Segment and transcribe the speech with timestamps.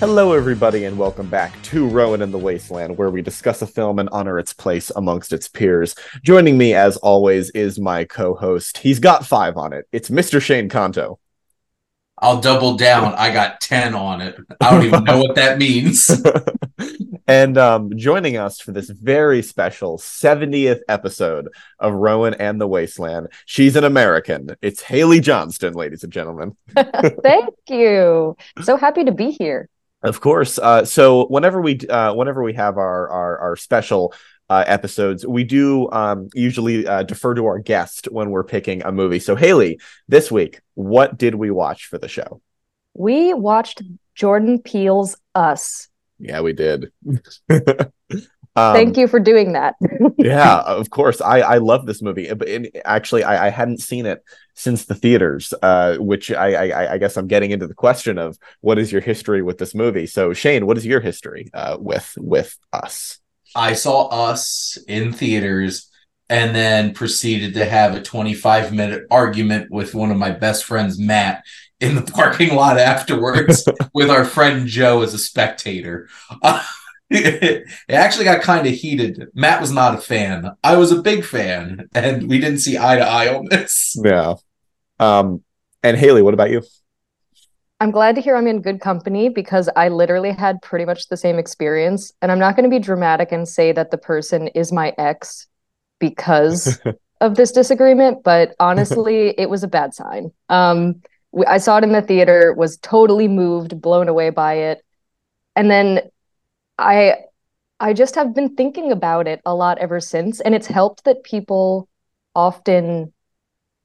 [0.00, 3.98] Hello, everybody, and welcome back to Rowan in the Wasteland, where we discuss a film
[3.98, 5.96] and honor its place amongst its peers.
[6.22, 8.78] Joining me, as always, is my co host.
[8.78, 9.88] He's got five on it.
[9.90, 10.40] It's Mr.
[10.40, 11.18] Shane Conto.
[12.16, 13.12] I'll double down.
[13.14, 14.36] I got 10 on it.
[14.60, 16.08] I don't even know what that means.
[17.26, 21.48] and um, joining us for this very special 70th episode
[21.80, 24.54] of Rowan and the Wasteland, she's an American.
[24.62, 26.56] It's Haley Johnston, ladies and gentlemen.
[26.76, 28.36] Thank you.
[28.62, 29.68] So happy to be here.
[30.02, 30.58] Of course.
[30.58, 34.14] Uh, so whenever we uh, whenever we have our our, our special
[34.48, 38.92] uh, episodes, we do um, usually uh, defer to our guest when we're picking a
[38.92, 39.18] movie.
[39.18, 42.40] So Haley, this week, what did we watch for the show?
[42.94, 43.82] We watched
[44.14, 45.88] Jordan Peele's Us.
[46.18, 46.92] Yeah, we did.
[48.58, 49.76] Um, Thank you for doing that.
[50.18, 51.20] yeah, of course.
[51.20, 52.48] I I love this movie, but
[52.84, 57.16] actually, I, I hadn't seen it since the theaters, uh, which I, I, I guess
[57.16, 60.06] I'm getting into the question of what is your history with this movie.
[60.06, 63.20] So Shane, what is your history uh, with with Us?
[63.54, 65.88] I saw Us in theaters
[66.28, 70.98] and then proceeded to have a 25 minute argument with one of my best friends,
[70.98, 71.44] Matt,
[71.80, 76.08] in the parking lot afterwards with our friend Joe as a spectator.
[77.90, 79.28] It actually got kind of heated.
[79.34, 80.50] Matt was not a fan.
[80.62, 83.96] I was a big fan, and we didn't see eye to eye on this.
[84.02, 84.34] Yeah.
[84.98, 85.42] Um,
[85.82, 86.62] and Haley, what about you?
[87.80, 91.16] I'm glad to hear I'm in good company because I literally had pretty much the
[91.16, 92.12] same experience.
[92.20, 95.46] And I'm not going to be dramatic and say that the person is my ex
[96.00, 96.80] because
[97.20, 100.32] of this disagreement, but honestly, it was a bad sign.
[100.48, 101.02] Um,
[101.46, 104.84] I saw it in the theater, was totally moved, blown away by it.
[105.54, 106.00] And then
[106.78, 107.16] I
[107.80, 111.22] I just have been thinking about it a lot ever since and it's helped that
[111.24, 111.88] people
[112.34, 113.12] often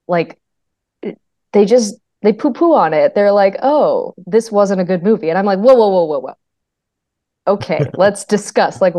[0.07, 0.39] like
[1.51, 3.15] they just they poo-poo on it.
[3.15, 6.19] They're like, "Oh, this wasn't a good movie." And I'm like, "Whoa, whoa, whoa, whoa,
[6.19, 6.33] whoa."
[7.47, 8.81] Okay, let's discuss.
[8.81, 8.93] Like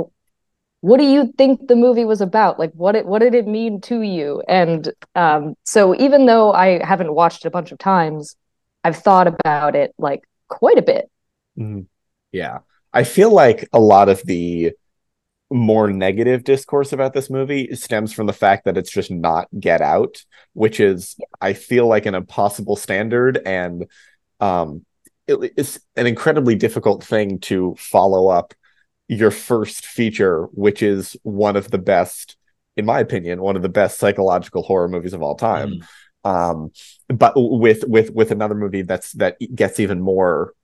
[0.82, 2.58] what do you think the movie was about?
[2.58, 4.42] Like what it what did it mean to you?
[4.48, 8.36] And um so even though I haven't watched it a bunch of times,
[8.84, 11.10] I've thought about it like quite a bit.
[11.58, 11.82] Mm-hmm.
[12.32, 12.60] Yeah.
[12.94, 14.72] I feel like a lot of the
[15.50, 19.82] more negative discourse about this movie stems from the fact that it's just not Get
[19.82, 20.24] Out,
[20.54, 23.86] which is I feel like an impossible standard and
[24.40, 24.86] um
[25.26, 28.54] it, it's an incredibly difficult thing to follow up
[29.08, 32.36] your first feature, which is one of the best,
[32.76, 35.80] in my opinion, one of the best psychological horror movies of all time.
[36.24, 36.30] Mm.
[36.30, 36.70] Um,
[37.08, 40.54] but with with with another movie that's that gets even more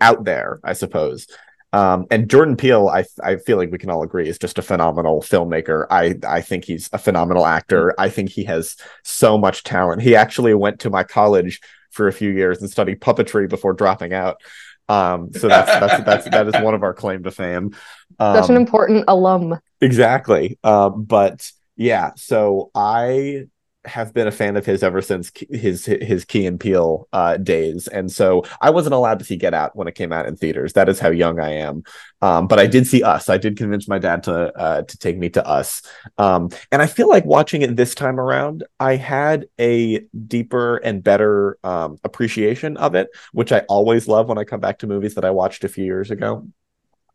[0.00, 1.26] out there, I suppose.
[1.72, 4.62] Um, and Jordan Peele, I I feel like we can all agree is just a
[4.62, 5.86] phenomenal filmmaker.
[5.90, 7.94] I I think he's a phenomenal actor.
[7.98, 10.02] I think he has so much talent.
[10.02, 11.60] He actually went to my college
[11.90, 14.40] for a few years and studied puppetry before dropping out.
[14.88, 17.76] Um, so that's that's that's that is one of our claim to fame.
[18.18, 19.60] Um, Such an important alum.
[19.80, 20.58] Exactly.
[20.64, 23.46] Um, but yeah, so I
[23.86, 27.88] have been a fan of his ever since his his Key and Peele uh, days,
[27.88, 30.74] and so I wasn't allowed to see Get Out when it came out in theaters.
[30.74, 31.84] That is how young I am.
[32.20, 33.28] Um, but I did see Us.
[33.28, 35.82] I did convince my dad to uh, to take me to Us,
[36.18, 41.02] um, and I feel like watching it this time around, I had a deeper and
[41.02, 45.14] better um, appreciation of it, which I always love when I come back to movies
[45.14, 46.46] that I watched a few years ago.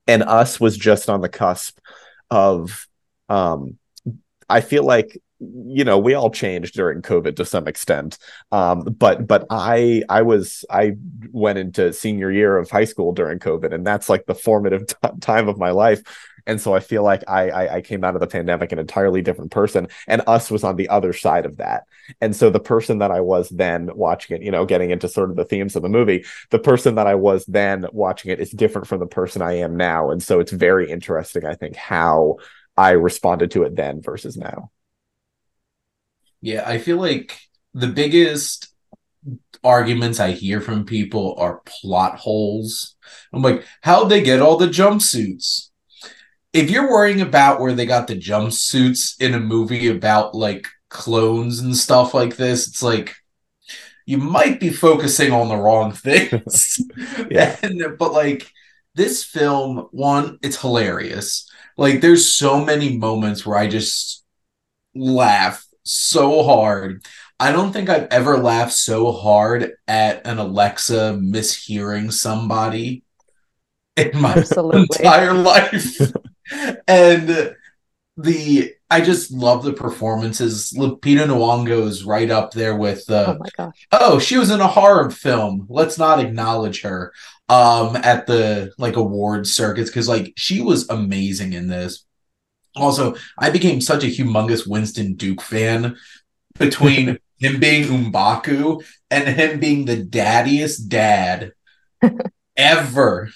[0.08, 1.80] And Us was just on the cusp
[2.30, 2.88] of.
[3.30, 3.78] Um,
[4.48, 5.20] I feel like
[5.68, 8.18] you know we all changed during covid to some extent.
[8.52, 10.94] Um, but but i i was i
[11.32, 14.96] went into senior year of high school during covid and that's like the formative t-
[15.22, 16.02] time of my life.
[16.48, 19.22] And so i feel like I, I i came out of the pandemic an entirely
[19.22, 21.84] different person and us was on the other side of that.
[22.22, 25.30] And so the person that i was then watching it you know getting into sort
[25.32, 28.52] of the themes of the movie the person that i was then watching it is
[28.52, 30.12] different from the person i am now.
[30.12, 32.38] And so it's very interesting i think how
[32.78, 34.70] i responded to it then versus now
[36.46, 37.40] yeah, I feel like
[37.74, 38.68] the biggest
[39.64, 42.96] arguments I hear from people are plot holes.
[43.34, 45.70] I'm like, how'd they get all the jumpsuits?
[46.54, 51.62] If you're worrying about where they got the jumpsuits in a movie about like clones
[51.62, 53.16] and stuff like this, it's like
[54.06, 56.80] you might be focusing on the wrong things.
[57.32, 57.58] yeah.
[57.64, 58.52] And, but like
[58.94, 61.50] this film, one, it's hilarious.
[61.76, 64.24] Like there's so many moments where I just
[64.94, 67.06] laugh so hard.
[67.40, 73.04] I don't think I've ever laughed so hard at an Alexa mishearing somebody
[73.98, 74.82] in my Absolutely.
[74.82, 76.12] entire life.
[76.88, 77.56] and
[78.18, 80.74] the I just love the performances.
[80.78, 83.88] Lupita Nyong'o is right up there with uh, oh my gosh.
[83.92, 85.66] oh, she was in a horror film.
[85.70, 87.14] Let's not acknowledge her
[87.48, 92.05] um at the like award circuits because like she was amazing in this.
[92.76, 95.96] Also, I became such a humongous Winston Duke fan
[96.60, 101.52] between him being M'Baku and him being the daddiest dad
[102.58, 103.30] ever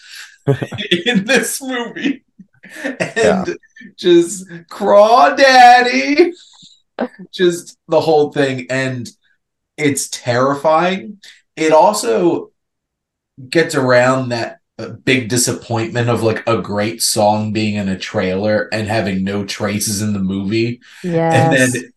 [1.06, 2.24] in this movie.
[2.83, 3.45] And Yeah.
[3.97, 6.31] just crawdaddy.
[7.33, 8.68] just the whole thing.
[8.69, 9.09] And
[9.77, 11.19] it's terrifying.
[11.56, 12.51] It also
[13.50, 18.87] gets around that big disappointment of like a great song being in a trailer and
[18.87, 21.33] having no traces in the movie Yes.
[21.35, 21.91] and then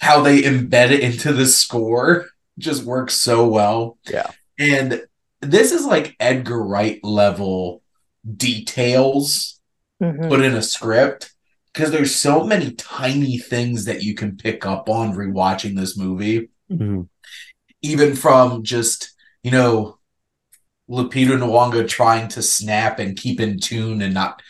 [0.00, 2.26] how they embed it into the score
[2.58, 3.98] just works so well.
[4.10, 4.30] Yeah.
[4.58, 5.02] And
[5.40, 7.82] this is like Edgar Wright level
[8.36, 9.60] details
[10.02, 10.28] Mhm.
[10.28, 11.32] put in a script
[11.72, 16.48] because there's so many tiny things that you can pick up on rewatching this movie,
[16.70, 17.08] Mhm.
[17.82, 19.12] even from just,
[19.42, 19.95] you know,
[20.88, 24.40] Lupita Nyong'o trying to snap and keep in tune and not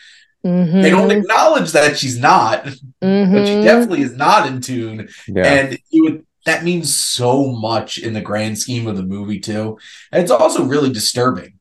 [0.45, 0.81] Mhm.
[0.83, 3.63] they don't acknowledge that she's not, but she Mhm.
[3.63, 5.45] definitely is not in tune Yeah.
[5.45, 9.77] and you would that means so much in the grand scheme of the movie too
[10.11, 11.53] and it's also really disturbing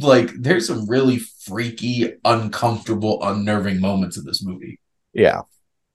[0.00, 4.78] like there's some really freaky uncomfortable unnerving moments in this movie
[5.12, 5.42] yeah.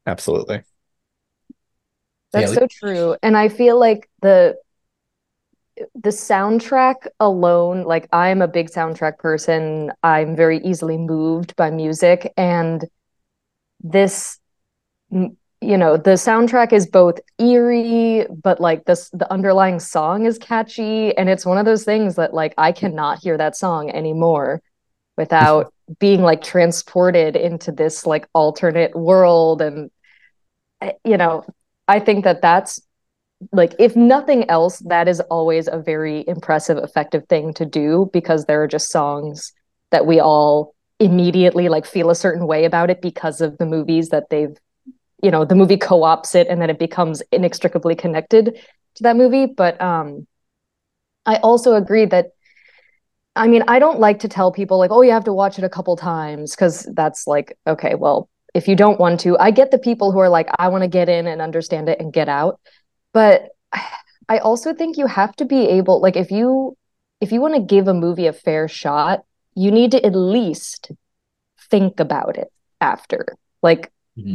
[0.05, 0.61] Absolutely.
[2.31, 3.15] That's Yeah, so true.
[3.23, 4.55] And I feel like the
[5.93, 9.91] the soundtrack alone, like I'm a big soundtrack person.
[10.03, 12.33] I'm very easily moved by music.
[12.37, 12.85] And
[13.81, 14.39] this
[15.61, 21.15] you know, the soundtrack is both eerie, but like this the underlying song is catchy.
[21.17, 24.61] And it's one of those things that like I cannot hear that song anymore
[25.17, 29.61] without being like transported into this like alternate world.
[29.61, 29.91] And
[30.81, 31.45] eh, you know
[31.87, 32.81] I think that that's
[33.51, 38.45] like if nothing else, that is always a very impressive, effective thing to do because
[38.45, 39.51] there are just songs
[39.91, 44.09] that we all immediately like feel a certain way about it because of the movies
[44.09, 44.55] that they've,
[45.21, 48.57] you know, the movie co-ops it and then it becomes inextricably connected
[48.95, 49.45] to that movie.
[49.45, 50.27] But um
[51.25, 52.27] I also agree that
[53.35, 55.65] I mean, I don't like to tell people like, oh, you have to watch it
[55.65, 59.71] a couple times because that's like, okay, well, if you don't want to, I get
[59.71, 62.29] the people who are like, I want to get in and understand it and get
[62.29, 62.61] out.
[63.15, 63.49] But
[64.29, 66.77] I also think you have to be able, like, if you
[67.21, 69.21] if you want to give a movie a fair shot,
[69.55, 70.91] you need to at least
[71.71, 72.51] think about it
[72.81, 73.25] after.
[73.63, 73.91] Like,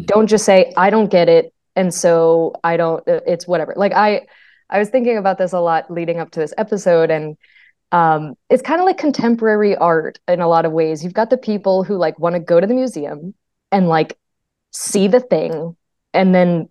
[0.06, 1.52] don't just say, I don't get it.
[1.76, 3.74] And so I don't, it's whatever.
[3.76, 4.26] Like, I
[4.70, 7.36] I was thinking about this a lot leading up to this episode and
[7.92, 11.36] um it's kind of like contemporary art in a lot of ways you've got the
[11.36, 13.34] people who like want to go to the museum
[13.72, 14.16] and like
[14.70, 15.76] see the thing
[16.14, 16.68] and then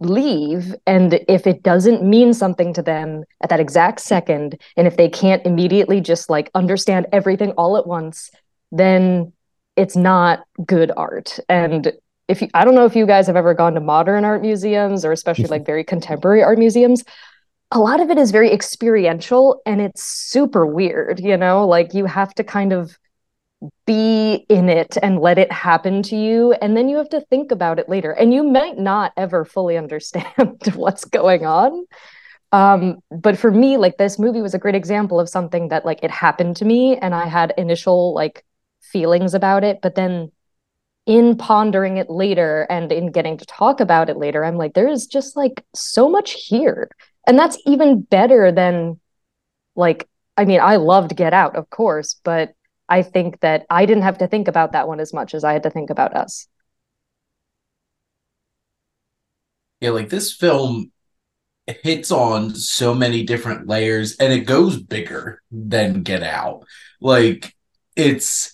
[0.00, 4.98] leave and if it doesn't mean something to them at that exact second and if
[4.98, 8.30] they can't immediately just like understand everything all at once
[8.72, 9.32] then
[9.76, 11.38] it's not good art.
[11.48, 11.92] And
[12.28, 15.04] if you, I don't know if you guys have ever gone to modern art museums
[15.04, 17.04] or especially like very contemporary art museums.
[17.70, 21.66] A lot of it is very experiential and it's super weird you know?
[21.66, 22.98] Like you have to kind of
[23.86, 27.50] be in it and let it happen to you and then you have to think
[27.50, 28.10] about it later.
[28.12, 31.86] And you might not ever fully understand what's going on.
[32.52, 36.00] Um but for me like this movie was a great example of something that like
[36.02, 38.44] it happened to me and i had initial like
[38.82, 39.80] feelings about it.
[39.82, 40.30] But then
[41.06, 44.88] in pondering it later and in getting to talk about it later i'm like there
[44.88, 46.90] is just like so much here.
[47.28, 49.00] And that's even better than
[49.74, 52.54] like i mean i loved get out of course but
[52.88, 55.52] I think that I didn't have to think about that one as much as I
[55.52, 56.48] had to think about us.
[59.80, 60.92] Yeah, like this film
[61.66, 66.64] hits on so many different layers and it goes bigger than Get Out.
[67.00, 67.54] Like
[67.96, 68.52] it's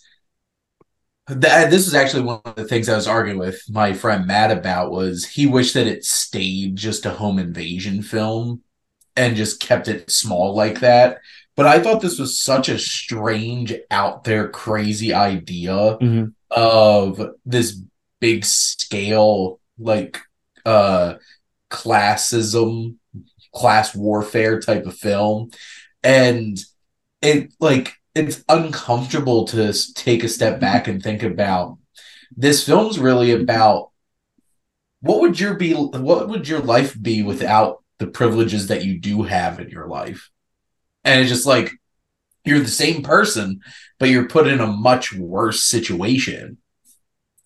[1.28, 4.50] that this is actually one of the things I was arguing with my friend Matt
[4.50, 8.62] about was he wished that it stayed just a home invasion film
[9.14, 11.18] and just kept it small like that.
[11.56, 16.32] But I thought this was such a strange, out there, crazy idea Mhm.
[16.50, 17.78] of this
[18.20, 20.18] big scale, like
[20.64, 21.14] uh
[21.70, 22.96] classism,
[23.54, 25.50] class warfare type of film.
[26.02, 26.58] And
[27.20, 31.78] it like it's uncomfortable to take a step back and think about
[32.36, 33.90] this film's really about
[35.00, 39.22] what would your be what would your life be without the privileges that you do
[39.22, 40.30] have in your life
[41.04, 41.72] and it's just like
[42.44, 43.60] you're the same person
[43.98, 46.58] but you're put in a much worse situation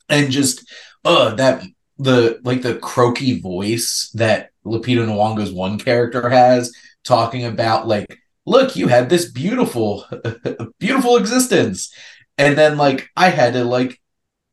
[0.09, 0.65] and just
[1.05, 1.65] uh that
[1.99, 6.73] the like the croaky voice that Lupita Nyong'o's one character has,
[7.05, 10.05] talking about like, look, you had this beautiful,
[10.79, 11.93] beautiful existence,
[12.37, 14.01] and then like I had to like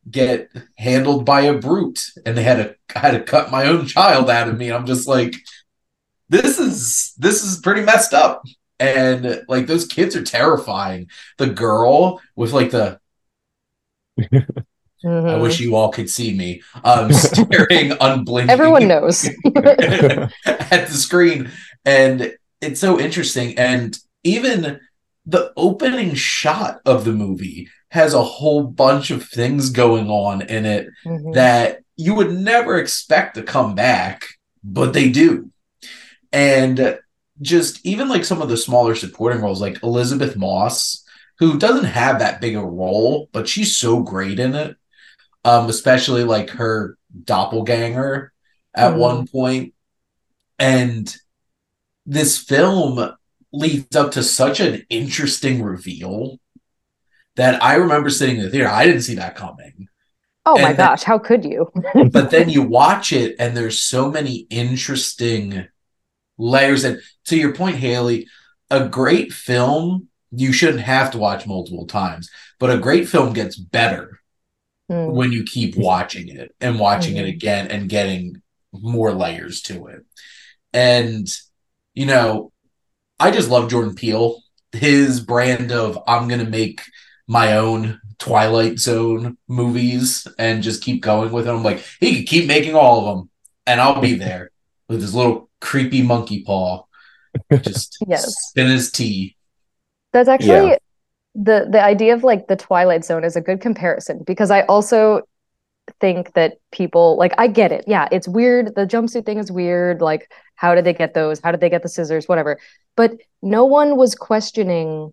[0.10, 3.88] get handled by a brute, and they had to I had to cut my own
[3.88, 4.72] child out of me.
[4.72, 5.33] I'm just like,
[6.29, 8.43] this is this is pretty messed up.
[8.80, 11.10] And like those kids are terrifying.
[11.38, 13.00] The girl with like the
[15.06, 15.30] Mhm.
[15.30, 16.62] I wish you all could see me.
[16.84, 18.50] Um, staring unblinking.
[18.50, 19.25] Everyone knows.
[19.56, 21.51] at the screen,
[21.84, 23.58] and it's so interesting.
[23.58, 24.80] And even
[25.25, 30.65] the opening shot of the movie has a whole bunch of things going on in
[30.65, 31.34] it Mhm.
[31.34, 34.25] that you would never expect to come back,
[34.63, 35.50] but they do.
[36.32, 36.98] And
[37.44, 41.04] just even like some of the smaller supporting roles, like Elisabeth Moss,
[41.40, 44.76] who doesn't have that big a role, but she's so great in it.
[45.46, 48.32] Um, especially like her doppelganger
[48.74, 48.98] at Mhm.
[48.98, 49.74] one point.
[50.58, 51.14] And
[52.06, 53.14] this film
[53.52, 56.40] leads up to such an interesting reveal
[57.36, 58.70] that I remember sitting in the theater.
[58.70, 59.88] I didn't see that coming
[60.46, 61.70] oh my and then- gosh, how could you?
[62.12, 65.68] but then you watch it and there's so many interesting
[66.38, 68.28] layers and to your point haley
[68.70, 73.56] a great film you shouldn't have to watch multiple times but a great film gets
[73.58, 74.20] better
[74.92, 75.13] Mm.
[75.13, 77.30] when you keep watching it and watching it Mhm.
[77.36, 78.42] again and getting
[78.74, 80.02] more layers to it
[80.74, 81.25] and
[81.94, 82.52] you know
[83.18, 84.42] i just love jordan peele
[84.74, 86.82] his brand of i'm gonna make
[87.28, 92.46] my own twilight zone movies and just keep going with them like he could keep
[92.48, 93.30] making all of them
[93.66, 94.52] and i'll be there
[94.94, 96.84] with his little creepy monkey paw
[97.62, 98.34] just Yes.
[98.50, 99.36] spin his tea
[100.14, 100.78] That's actually Yeah.
[101.36, 105.22] the the idea of like the Twilight Zone is a good comparison because I also
[106.00, 107.84] think that people like I get it.
[107.88, 108.74] Yeah, it's weird.
[108.76, 110.00] The jumpsuit thing is weird.
[110.02, 111.42] Like, how did they get those?
[111.44, 112.28] How did they get the scissors?
[112.30, 112.58] Whatever.
[112.96, 115.12] But no one was questioning,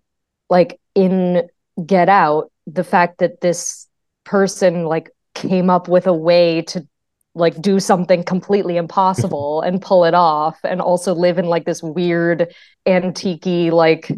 [0.49, 1.49] like in
[1.85, 3.87] Get Out, the fact that this
[4.23, 6.87] person like came up with a way to
[7.33, 11.81] like do something completely impossible and pull it off and also live in like this
[11.81, 12.53] weird
[12.85, 14.11] antique like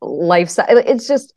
[0.00, 0.78] lifestyle.
[0.78, 1.32] It's just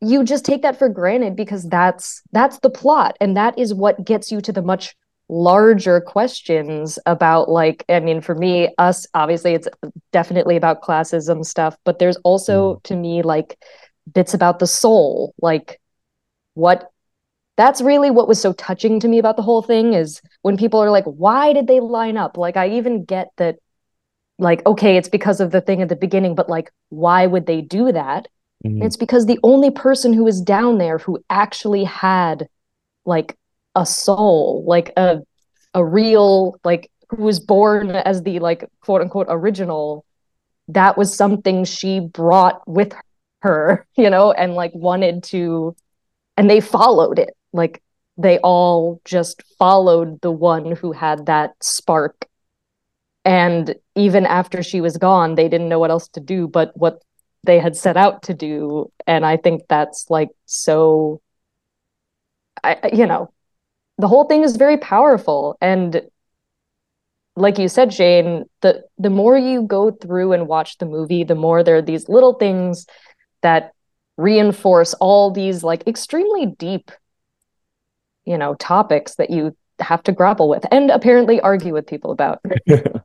[0.00, 4.04] you just take that for granted because that's that's the plot and that is what
[4.04, 4.94] gets you to the much
[5.30, 9.66] larger questions about like i mean for me us obviously it's
[10.12, 12.82] definitely about classism stuff but there's also mm.
[12.82, 13.58] to me like
[14.12, 15.80] bits about the soul like
[16.52, 16.90] what
[17.56, 20.80] that's really what was so touching to me about the whole thing is when people
[20.80, 23.56] are like why did they line up like i even get that
[24.38, 27.60] like okay it's because of the thing at the beginning but like why would they
[27.60, 28.26] do that
[28.66, 28.82] Mhm.
[28.82, 32.48] it's because the only person who was down there who actually had
[33.04, 33.36] like
[33.74, 35.22] a soul, like a
[35.74, 40.04] a real like who was born as the like quote unquote original,
[40.68, 42.94] that was something she brought with
[43.42, 45.74] her, you know, and like wanted to
[46.36, 47.36] and they followed it.
[47.54, 47.82] Like
[48.18, 52.26] they all just followed the one who had that spark.
[53.24, 57.00] And even after she was gone, they didn't know what else to do but what
[57.44, 61.20] they had set out to do and i think that's like so
[62.62, 63.30] i you know
[63.98, 66.02] the whole thing is very powerful and
[67.36, 71.34] like you said Shane the the more you go through and watch the movie the
[71.34, 72.86] more there are these little things
[73.42, 73.72] that
[74.16, 76.90] reinforce all these like extremely deep
[78.24, 82.40] you know topics that you have to grapple with and apparently argue with people about.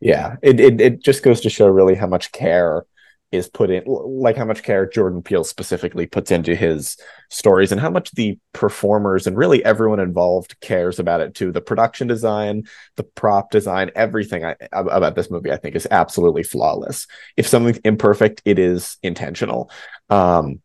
[0.00, 2.84] Yeah it, it it just goes to show really how much care
[3.32, 6.98] is put in like how much care jordan peele specifically puts into his
[7.30, 11.50] stories and how much the performers and really everyone involved cares about it too.
[11.50, 12.64] The production design
[12.96, 17.06] the prop design everything I, about this movie i think is absolutely flawless.
[17.38, 19.70] If something's imperfect it is intentional.
[20.10, 20.60] Um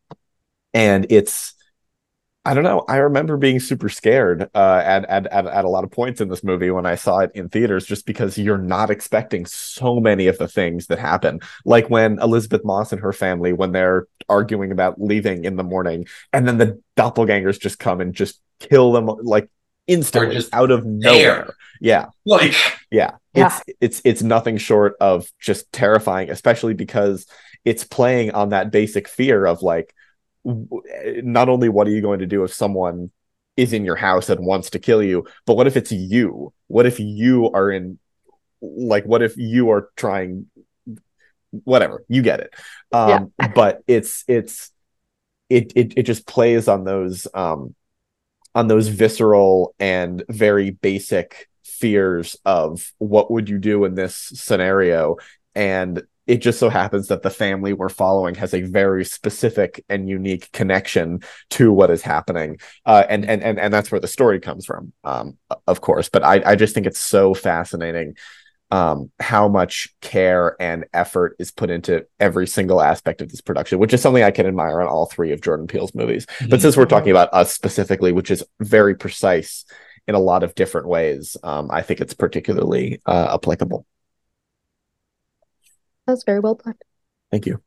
[0.74, 1.54] and it's
[2.46, 2.86] I don't know.
[2.88, 6.30] I remember being super scared uh, at, at at at a lot of points in
[6.30, 10.28] this movie when I saw it in theaters, just because you're not expecting so many
[10.28, 11.42] of the things that happen.
[11.66, 16.08] Like when Elisabeth Moss and her family, when they're arguing about leaving in the morning,
[16.32, 19.50] and then the doppelgangers just come and just kill them like
[19.88, 21.54] instantly just out of nowhere.
[21.82, 22.56] Yeah, like
[22.90, 23.12] yeah.
[23.36, 23.60] Yeah.
[23.68, 27.28] It's it's it's nothing short of just terrifying, especially because
[27.66, 29.94] it's playing on that basic fear of like w-
[30.46, 33.12] not only what are you going to do if someone
[33.58, 36.54] is in your house and wants to kill you, but what if it's you?
[36.68, 38.00] What if you are in
[38.62, 40.48] like what if you are trying
[41.64, 42.54] whatever, you get it.
[42.92, 44.72] Um but it's it's
[45.50, 47.76] it it it just plays on those um
[48.56, 55.18] on those visceral and very basic fears of what would you do in this scenario
[55.56, 60.08] and it just so happens that the family we're following has a very specific and
[60.08, 64.40] unique connection to what is happening uh, and, and and and that's where the story
[64.40, 68.16] comes from um, of course but i i just think it's so fascinating
[68.72, 73.80] um, how much care and effort is put into every single aspect of this production,
[73.80, 76.28] which is something I can admire on all three of Jordan Peele's movies.
[76.28, 76.50] Mm-hmm.
[76.50, 79.66] But since we're talking about us specifically, which is very precise
[80.08, 83.88] in a lot of different ways, um, I think it's particularly uh, applicable.
[86.10, 86.76] That's very well put.
[87.32, 87.62] Thank you.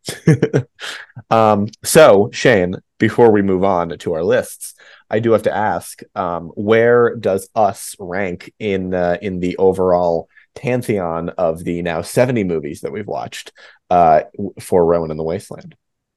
[1.31, 4.75] um, so, Shane, before we move on to our lists,
[5.09, 10.29] I do have to ask, um, where does us rank in uh, in the overall
[10.57, 13.53] pantheon of the now 70 movies that we've watched
[13.91, 14.23] uh,
[14.61, 15.77] for Rowan in the Wasteland.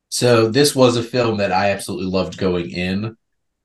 [0.09, 3.15] So this was a film that I absolutely loved going in,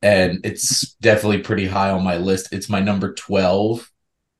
[0.02, 2.52] and it's definitely pretty high on my list.
[2.52, 3.90] It's my number 12,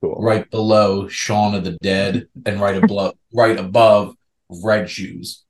[0.01, 0.17] cool.
[0.21, 4.15] right below Shaun of the Dead, and right above right above
[4.49, 5.45] Red Shoes.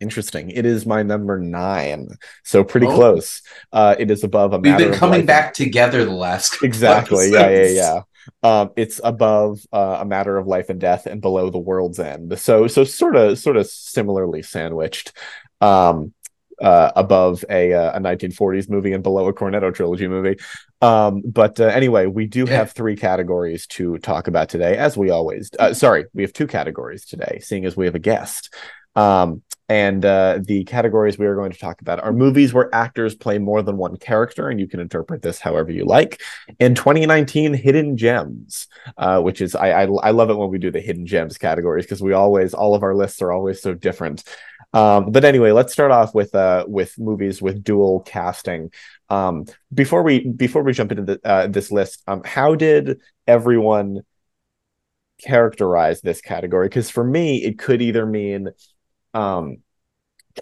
[0.00, 0.48] Interesting.
[0.50, 2.08] It is my number nine,
[2.42, 2.94] so pretty oh.
[2.94, 3.42] close.
[3.70, 4.58] Uh, it is above a.
[4.58, 6.62] We've been coming back together the last.
[6.62, 7.30] Exactly.
[7.30, 8.00] Yeah, yeah, yeah.
[8.42, 12.38] Um, it's above uh, a matter of life and death and below the world's end.
[12.38, 15.12] So so sort of sort of similarly sandwiched.
[15.60, 16.14] Um,
[16.60, 20.36] uh, above a, uh, a 1940s movie and below a Cornetto trilogy movie.
[20.80, 25.10] Um, but uh, anyway, we do have three categories to talk about today, as we
[25.10, 25.50] always.
[25.58, 28.54] Uh, sorry, we have two categories today, seeing as we have a guest.
[28.96, 33.14] Um, and uh, the categories we are going to talk about are movies where actors
[33.14, 36.20] play more than one character, and you can interpret this however you like.
[36.58, 38.66] In 2019, hidden gems,
[38.98, 41.84] uh, which is I, I, I love it when we do the hidden gems categories
[41.84, 44.24] because we always all of our lists are always so different.
[44.72, 48.70] Um, but anyway, let's start off with uh, with movies with dual casting.
[49.08, 54.02] Um, before we before we jump into the, uh, this list, um, how did everyone
[55.22, 56.68] characterize this category?
[56.68, 58.50] Because for me, it could either mean
[59.12, 59.58] um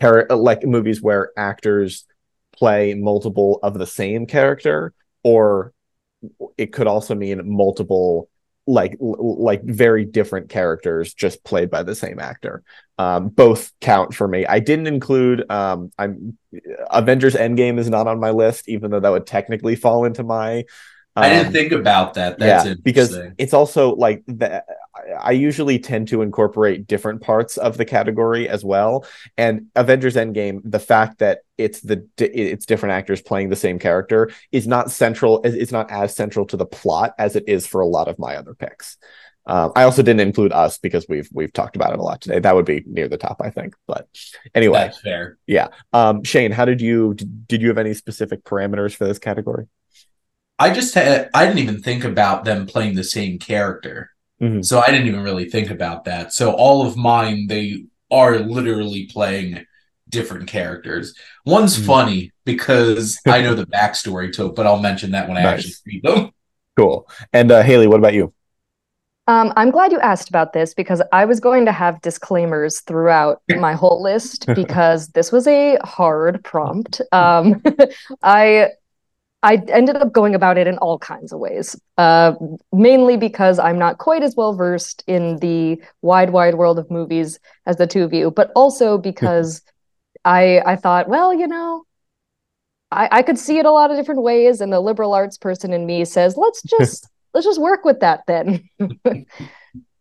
[0.00, 2.06] char- like movies where actors
[2.52, 5.72] play multiple of the same character or
[6.56, 8.28] it could also mean multiple
[8.68, 12.62] like like very different characters just played by the same actor.
[12.98, 14.44] Um, both count for me.
[14.44, 16.36] I didn't include um, i'm
[16.90, 20.64] avengers endgame is not on my list even though that would technically fall into my
[21.14, 22.38] um, I didn't um, think about that.
[22.38, 24.62] That's yeah, because it's also like the,
[25.20, 29.04] I usually tend to incorporate different parts of the category as well.
[29.36, 34.30] And Avengers Endgame, the fact that it's the it's different actors playing the same character
[34.52, 35.40] is not central.
[35.44, 38.36] It's not as central to the plot as it is for a lot of my
[38.36, 38.96] other picks.
[39.46, 42.38] Um, I also didn't include us because we've we've talked about it a lot today.
[42.38, 43.74] That would be near the top, I think.
[43.86, 44.06] But
[44.54, 45.38] anyway, that's fair.
[45.46, 49.66] Yeah, um, Shane, how did you did you have any specific parameters for this category?
[50.58, 54.10] I just had, I didn't even think about them playing the same character.
[54.40, 54.62] Mm-hmm.
[54.62, 56.32] So I didn't even really think about that.
[56.32, 59.64] So all of mine, they are literally playing
[60.08, 61.14] different characters.
[61.44, 61.86] One's mm-hmm.
[61.86, 65.74] funny because I know the backstory to it, but I'll mention that when I actually
[65.86, 66.30] read them.
[66.76, 67.08] Cool.
[67.32, 68.32] And uh, Haley, what about you?
[69.28, 73.42] Um, I'm glad you asked about this because I was going to have disclaimers throughout
[73.58, 77.02] my whole list because this was a hard prompt.
[77.12, 77.62] Um,
[78.22, 78.70] I
[79.42, 82.32] I ended up going about it in all kinds of ways, uh,
[82.72, 87.38] mainly because I'm not quite as well versed in the wide, wide world of movies
[87.64, 89.62] as the two of you, but also because
[90.24, 91.84] I I thought, well, you know,
[92.90, 95.72] I, I could see it a lot of different ways, and the liberal arts person
[95.72, 98.68] in me says, let's just let's just work with that then.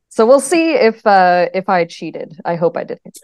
[0.09, 2.39] so we'll see if uh, if I cheated.
[2.43, 3.19] I hope I didn't.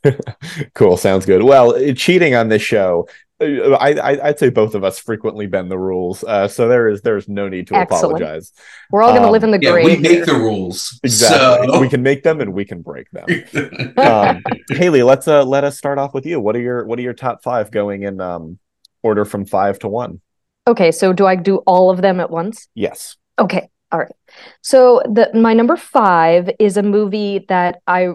[0.75, 1.41] cool, sounds good.
[1.41, 3.07] Well, cheating on this show
[3.43, 7.01] I, I would say both of us frequently bend the rules, uh, so there is
[7.01, 8.15] there's no need to Excellent.
[8.15, 8.51] apologize.
[8.91, 9.85] We're all going to um, live in the yeah, grave.
[9.85, 11.67] We make the rules exactly.
[11.67, 11.79] So...
[11.79, 13.93] We can make them and we can break them.
[13.97, 16.39] um, Haley, let's uh, let us start off with you.
[16.39, 18.59] What are your what are your top five going in um,
[19.01, 20.21] order from five to one?
[20.67, 22.67] Okay, so do I do all of them at once?
[22.73, 23.17] Yes.
[23.37, 23.69] Okay.
[23.91, 24.15] All right.
[24.61, 28.13] So the my number five is a movie that I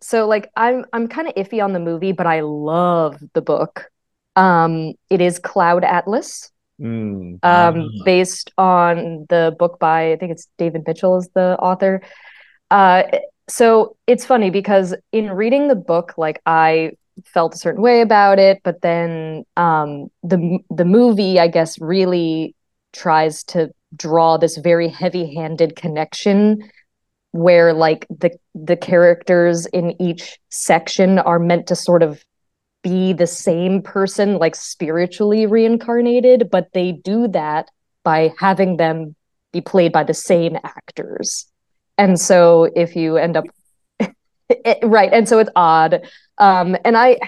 [0.00, 3.90] so like i'm i'm kind of iffy on the movie but i love the book
[4.36, 7.38] um it is cloud atlas mm.
[7.44, 12.00] um based on the book by i think it's david mitchell is the author
[12.70, 13.02] uh
[13.48, 16.92] so it's funny because in reading the book like i
[17.24, 22.54] felt a certain way about it but then um the the movie i guess really
[22.92, 26.58] tries to draw this very heavy-handed connection
[27.32, 32.24] where like the the characters in each section are meant to sort of
[32.82, 37.70] be the same person, like spiritually reincarnated, but they do that
[38.04, 39.14] by having them
[39.52, 41.46] be played by the same actors.
[41.96, 43.44] And so if you end up
[44.48, 46.08] it, right, and so it's odd.
[46.38, 47.18] Um, and I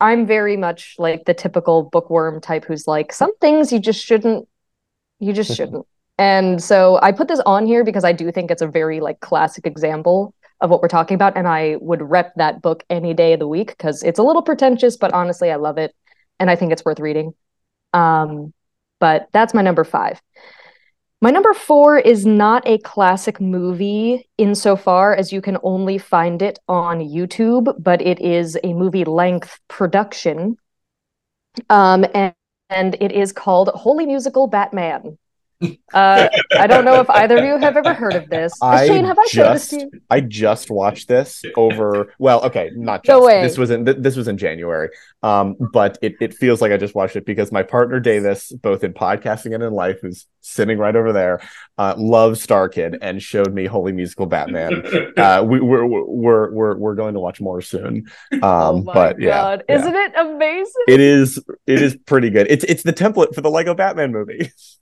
[0.00, 4.48] I'm very much like the typical bookworm type who's like, some things you just shouldn't,
[5.18, 5.86] you just shouldn't.
[6.20, 9.20] And so I put this on here because I do think it's a very like
[9.20, 11.34] classic example of what we're talking about.
[11.34, 14.42] And I would rep that book any day of the week because it's a little
[14.42, 15.94] pretentious, but honestly, I love it.
[16.38, 17.32] And I think it's worth reading.
[17.94, 18.52] Um,
[18.98, 20.20] but that's my number five.
[21.22, 26.58] My number four is not a classic movie insofar as you can only find it
[26.68, 30.56] on YouTube, but it is a movie length production.
[31.70, 32.34] Um, and,
[32.68, 35.16] and it is called Holy Musical Batman.
[35.92, 38.52] Uh, I don't know if either of you have ever heard of this.
[38.62, 39.90] I Shane, have I just, showed this to you?
[40.08, 42.14] I just watched this over.
[42.18, 43.26] Well, okay, not No just.
[43.26, 43.42] way.
[43.42, 44.88] This was in th- this was in January.
[45.22, 48.84] Um, but it, it feels like I just watched it because my partner Davis, both
[48.84, 51.40] in podcasting and in life, who's sitting right over there,
[51.76, 54.82] uh, loves StarKid and showed me Holy Musical Batman.
[55.16, 58.06] Uh, we, we're we're we're we're going to watch more soon.
[58.32, 59.76] Um, oh my but yeah, god, yeah.
[59.76, 60.82] isn't it amazing?
[60.88, 62.46] it is it is pretty good.
[62.48, 64.50] It's it's the template for the Lego Batman movie.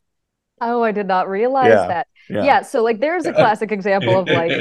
[0.60, 2.06] Oh, I did not realize Yeah, that.
[2.28, 2.44] Yeah.
[2.44, 4.52] Yeah, so like there's a classic example of like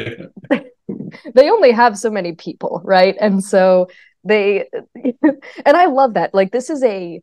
[1.34, 3.16] they only have so many people, right?
[3.20, 3.88] And so
[4.24, 4.70] they
[5.66, 6.34] and I love that.
[6.34, 7.22] Like this is a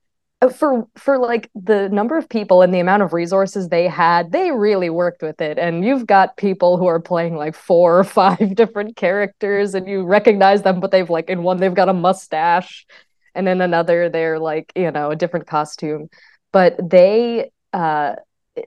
[0.53, 4.51] for for like the number of people and the amount of resources they had, they
[4.51, 5.59] really worked with it.
[5.59, 10.05] And you've got people who are playing like four or five different characters and you
[10.05, 12.87] recognize them, but they've like in one they've got a mustache
[13.35, 16.09] and in another they're like, you know, a different costume.
[16.53, 18.17] But they uh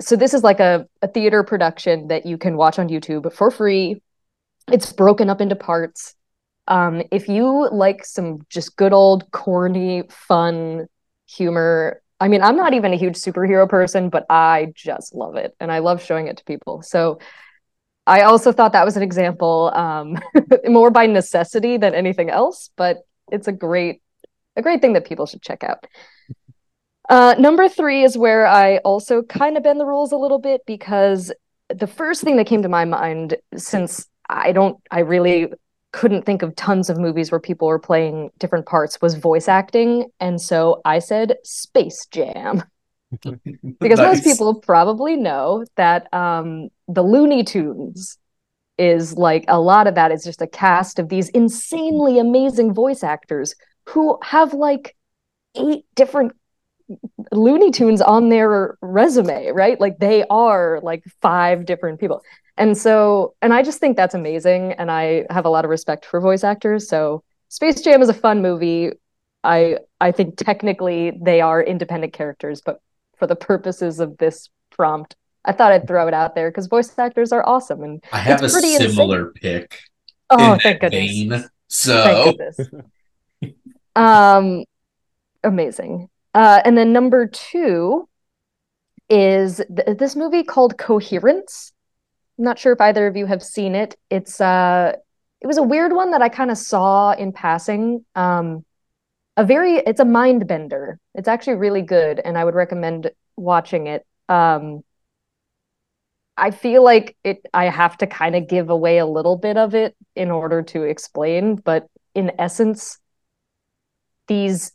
[0.02, 3.52] so this is like a, a theater production that you can watch on YouTube for
[3.52, 4.02] free.
[4.72, 6.16] It's broken up into parts.
[6.68, 10.88] Um, if you like some just good old corny, fun
[11.26, 15.56] humor, I mean, I'm not even a huge superhero person, but I just love it
[15.60, 16.82] and I love showing it to people.
[16.82, 17.20] So
[18.06, 20.18] I also thought that was an example, um,
[20.66, 23.00] more by necessity than anything else, but
[23.32, 24.02] it's a great,
[24.56, 25.86] a great thing that people should check out.
[27.10, 30.62] Uh, number three is where I also kind of bend the rules a little bit
[30.66, 31.32] because
[31.70, 35.48] the first thing that came to my mind, since I don't, I really
[35.94, 40.10] couldn't think of tons of movies where people were playing different parts, was voice acting.
[40.20, 42.64] And so I said Space Jam.
[43.80, 48.18] Because most people probably know that um, the Looney Tunes
[48.78, 53.04] is like a lot of that is just a cast of these insanely amazing voice
[53.04, 54.94] actors who have like
[55.56, 56.34] eight different
[57.32, 59.80] Looney Tunes on their resume, right?
[59.80, 62.22] Like they are like five different people.
[62.58, 64.74] And so, and I just think that's amazing.
[64.74, 66.88] And I have a lot of respect for voice actors.
[66.88, 68.92] So Space Jam is a fun movie.
[69.44, 72.82] I I think technically they are independent characters, but
[73.18, 76.98] for the purposes of this prompt, I thought I'd throw it out there because voice
[76.98, 77.84] actors are awesome.
[77.84, 78.90] And I have a pretty insane.
[78.90, 79.80] similar pick
[80.30, 80.92] oh, thank goodness.
[80.92, 81.30] vein.
[81.30, 82.60] Thank So goodness.
[83.96, 84.64] um,
[85.44, 86.10] amazing.
[86.38, 88.08] Uh, and then number two
[89.10, 91.74] is th- this movie called Coherence.
[92.38, 93.96] I'm not sure if either of you have seen it.
[94.12, 94.92] It's uh,
[95.42, 98.06] it was a weird one that I kind of saw in passing.
[98.14, 98.64] Um,
[99.36, 101.00] a very, it's a mind bender.
[101.16, 104.06] It's actually really good, and I would recommend watching it.
[104.30, 104.84] Um,
[106.38, 107.48] I feel like it.
[107.52, 110.84] I have to kind of give away a little bit of it in order to
[110.84, 113.00] explain, but in essence,
[114.28, 114.72] these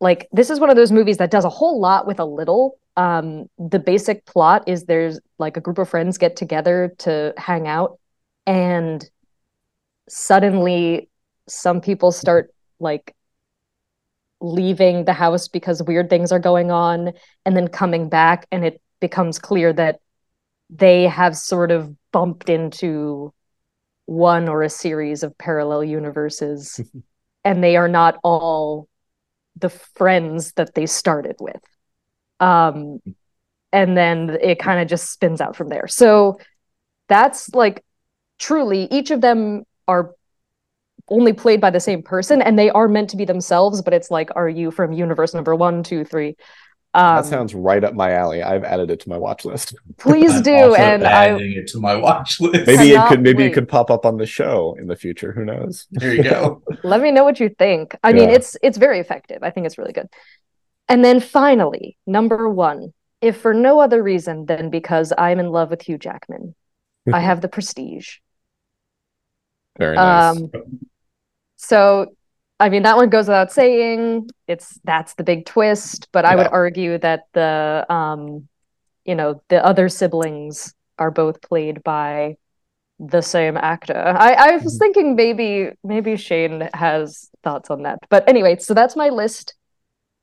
[0.00, 2.78] like this is one of those movies that does a whole lot with a little.
[2.96, 7.68] Um, the basic plot is there's like a group of friends get together to hang
[7.68, 7.98] out,
[8.46, 9.08] and
[10.08, 11.08] suddenly
[11.48, 13.14] some people start like
[14.40, 17.12] leaving the house because weird things are going on,
[17.44, 20.00] and then coming back, and it becomes clear that
[20.70, 23.32] they have sort of bumped into
[24.06, 26.80] one or a series of parallel universes
[27.44, 28.88] and they are not all
[29.56, 31.60] the friends that they started with.
[32.38, 33.00] Um
[33.72, 35.86] and then it kind of just spins out from there.
[35.86, 36.38] So
[37.08, 37.84] that's like
[38.38, 40.14] truly each of them are
[41.08, 44.10] only played by the same person and they are meant to be themselves but it's
[44.10, 46.36] like are you from universe number one two three
[46.94, 48.42] um that sounds right up my alley.
[48.42, 49.74] I've added it to my watch list.
[49.98, 52.66] please I'm do also and i adding it to my watch list.
[52.66, 53.52] Maybe it could maybe wait.
[53.52, 55.32] it could pop up on the show in the future.
[55.32, 55.86] Who knows?
[55.92, 56.62] There you go.
[56.82, 59.78] let me know what you think i mean it's it's very effective i think it's
[59.78, 60.08] really good
[60.88, 65.70] and then finally number one if for no other reason than because i'm in love
[65.70, 66.54] with hugh jackman
[67.12, 68.16] i have the prestige
[69.78, 70.36] Very nice.
[70.36, 70.50] um
[71.56, 72.06] so
[72.60, 74.28] I mean, that one goes without saying.
[74.46, 78.48] It's that's the big twist, but I would argue that the um,
[79.04, 82.36] you know, the other siblings are both played by
[82.98, 83.96] the same actor.
[83.96, 84.78] I, I was Mhm.
[84.78, 87.98] thinking maybe maybe Shane has thoughts on that.
[88.10, 89.54] But anyway, so that's my list.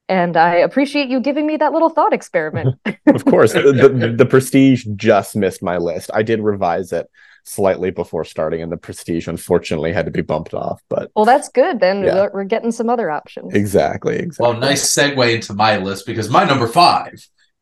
[0.10, 2.78] And I appreciate you giving me that little thought experiment.
[3.08, 6.12] Of course, the, the the Prestige just missed my list.
[6.14, 7.10] I did revise it
[7.48, 10.82] slightly before starting, and the Prestige unfortunately had to be bumped off.
[10.90, 11.80] But well, that's good.
[11.80, 12.16] Then Yeah.
[12.16, 13.54] we're, we're getting some other options.
[13.54, 14.52] exactly, exactly.
[14.52, 17.14] Well, nice segue into my list because my number five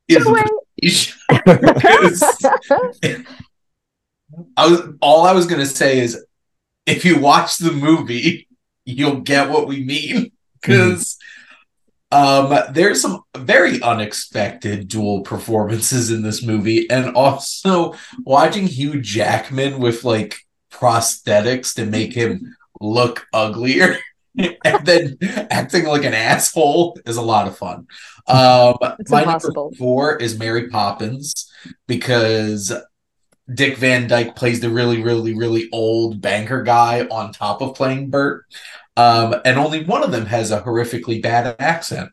[0.08, 1.14] is Prestige.
[4.58, 6.26] I was all I was gonna say is
[6.86, 8.48] if you watch the movie,
[8.86, 10.18] you'll get what we mean.
[10.18, 10.28] Hmm.
[10.62, 11.18] Because
[12.12, 17.94] um there's some very unexpected dual performances in this movie, and also
[18.26, 20.38] watching Hugh Jackman with like
[20.72, 23.98] prosthetics to make him look uglier
[24.38, 25.18] and then
[25.50, 27.88] acting like an asshole is a lot of fun.
[28.28, 29.64] Um It's my impossible.
[29.66, 31.50] number four is Mary Poppins
[31.88, 32.74] because
[33.54, 38.10] Dick Van Dyke plays the really, really, really old banker guy on top of playing
[38.10, 38.46] Bert.
[38.98, 42.12] Um, and only one of them has a horrifically bad accent.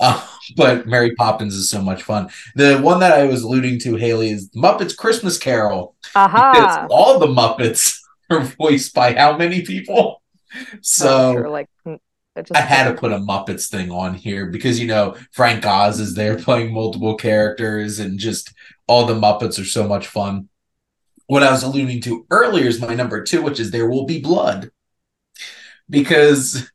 [0.00, 2.28] Uh, but Mary Poppins is so much fun.
[2.54, 5.94] The one that I was alluding to, Haley, is Muppets Christmas Carol.
[6.14, 6.86] Aha.
[6.90, 7.98] All the Muppets
[8.30, 10.22] are voiced by how many people?
[10.82, 11.68] So Sure, like
[12.54, 16.14] I had to put a Muppets thing on here because you know Frank Oz is
[16.14, 18.52] there playing multiple characters and just
[18.86, 20.48] all the Muppets are so much fun.
[21.26, 24.20] What I was alluding to earlier is my number two, which is There Will Be
[24.20, 24.70] Blood.
[25.92, 26.70] Because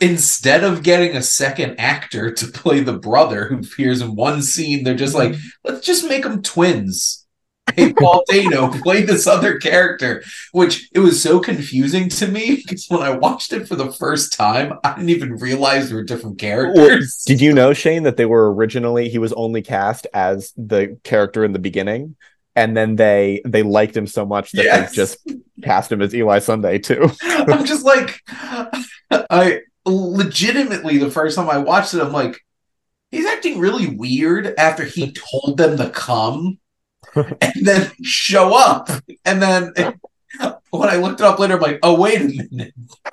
[0.00, 4.84] instead of getting a second actor to play the brother who appears in one scene,
[4.84, 5.48] they're just like, mm-hmm.
[5.64, 7.26] let's just make them twins.
[7.74, 12.86] Hey, Paul Dano, play this other character which it was so confusing to me because
[12.88, 16.42] when I watched it for the first time, I didn't even realize there were different
[16.42, 17.22] Well, characters.
[17.26, 21.44] did you know Shane that they were originally he was only cast as the character
[21.44, 22.16] in the beginning,
[22.54, 24.90] and then they they liked him so much that Yes.
[24.90, 25.18] they just
[25.62, 27.10] cast him as Eli Sunday too.
[27.22, 28.20] I'm just like,
[29.10, 32.38] I legitimately the first time I watched it, I'm like,
[33.10, 36.58] he's acting really weird after he told them to come
[37.14, 38.88] and then show up,
[39.24, 39.72] and then.
[40.70, 42.72] When I looked it up later, I'm like, oh, wait a minute.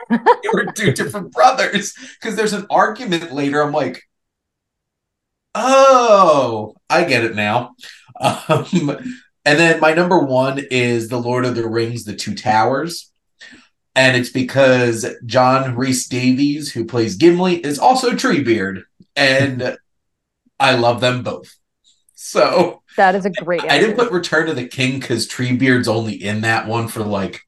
[0.09, 1.93] they were two different brothers.
[2.13, 3.61] Because there's an argument later.
[3.61, 4.01] I'm like,
[5.53, 7.75] oh, I get it now.
[8.21, 8.65] Um,
[9.49, 13.11] and then my number one is The Lord of the Rings, The Two Towers.
[13.95, 18.83] And it's because John Rhys-Davies, who plays Gimli, is also Treebeard.
[19.15, 19.75] And
[20.59, 21.57] I love them both.
[22.13, 26.13] So that is a great I didn't put Return to the King because Treebeard's only
[26.13, 27.41] in that one for like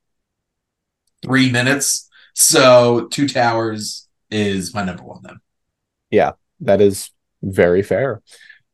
[1.22, 2.10] three minutes.
[2.34, 5.40] So Two Towers is my number one then.
[6.10, 7.12] Yeah, that is
[7.44, 8.24] very fair.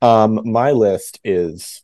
[0.02, 1.84] Um, my list is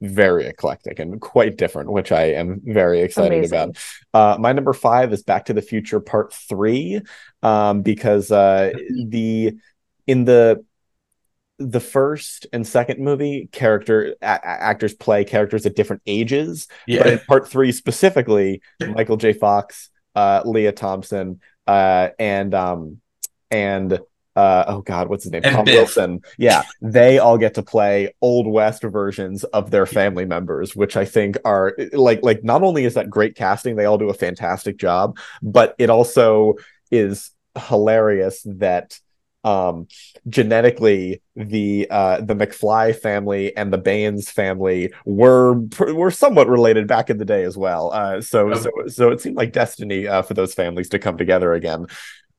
[0.00, 3.54] very eclectic and quite different, which I am very excited Amazing.
[3.54, 3.76] about.
[4.14, 7.00] Uh, my number five is Back to the Future Part Three,
[7.42, 8.72] um, because uh,
[9.06, 9.54] the
[10.06, 10.64] in the
[11.58, 17.18] the first and second movie, character a- actors play characters at different ages, but in
[17.28, 19.34] part three specifically, Michael J.
[19.34, 23.00] Fox, uh, Lea Thompson, uh, and um,
[23.50, 24.00] and
[24.40, 25.42] uh, oh god, what's his name?
[25.44, 25.74] And Tom Biff.
[25.76, 26.20] Wilson.
[26.38, 31.04] Yeah, they all get to play old west versions of their family members, which I
[31.04, 34.76] think are like like not only is that great casting, they all do a fantastic
[34.78, 36.54] job, but it also
[36.90, 37.30] is
[37.68, 38.98] hilarious that
[39.42, 39.86] um
[40.28, 45.54] genetically the uh the McFly family and the Baines family were
[46.00, 48.58] were somewhat related back in the day as well uh so Yep.
[48.62, 51.86] so so it seemed like destiny uh for those families to come together again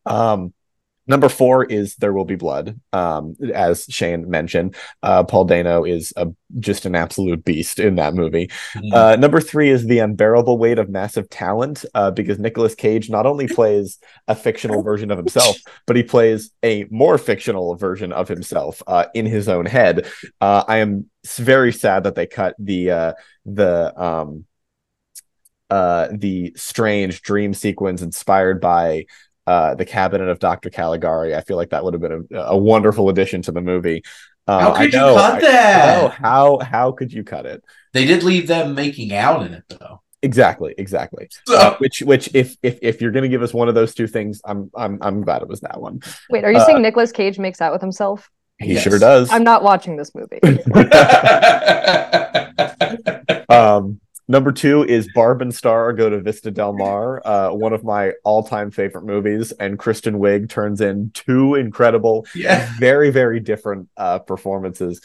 [0.05, 0.53] um
[1.07, 2.79] Number four is There Will Be Blood.
[2.93, 6.27] Um, as Shane mentioned, uh, Paul Dano is a,
[6.59, 8.49] just an absolute beast in that movie.
[8.75, 8.93] Mhm.
[8.93, 13.25] Uh, number three is the unbearable weight of massive talent, uh, because Nicolas Cage not
[13.25, 18.27] only plays a fictional version of himself, but he plays a more fictional version of
[18.27, 20.07] himself uh, in his own head.
[20.39, 23.13] Uh, I am very sad that they cut the uh,
[23.45, 24.45] the um,
[25.69, 29.05] uh, the strange dream sequence inspired by
[29.51, 30.69] uh, the cabinet of Dr.
[30.69, 31.35] Caligari.
[31.35, 34.03] I feel like that would have been a, a wonderful addition to the movie.
[34.47, 36.01] Uh, How I could you know, cut I- I that?
[36.01, 36.07] know.
[36.09, 37.63] how how could you cut it?
[37.93, 40.01] They did leave them making out in it though.
[40.23, 41.27] Exactly, exactly.
[41.47, 44.07] So Uh, which which if if if you're gonna give us one of those two
[44.07, 45.99] things, I'm I'm I'm glad it was that one.
[46.29, 48.29] Wait, are you uh, saying Nicolas Cage makes out with himself?
[48.59, 48.83] He Yes.
[48.83, 49.29] sure does.
[49.31, 50.39] I'm not watching this movie.
[53.49, 53.99] um
[54.32, 58.13] Number two is Barb and Star go to Vista Del Mar, uh, one of my
[58.24, 62.72] all-time favorite movies, and Kristen Wiig turns in two incredible, Yeah.
[62.80, 65.02] very very different uh, performances.